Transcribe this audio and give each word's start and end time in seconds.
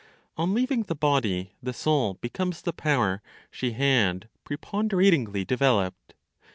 On 0.35 0.55
leaving 0.55 0.81
the 0.81 0.95
body 0.95 1.53
the 1.61 1.73
soul 1.73 2.15
becomes 2.15 2.63
the 2.63 2.73
power 2.73 3.21
she 3.51 3.73
had 3.73 4.29
preponderatingly 4.45 5.45
developed. 5.45 6.15